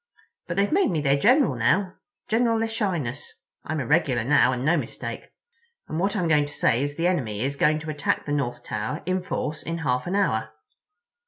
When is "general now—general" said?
1.19-2.63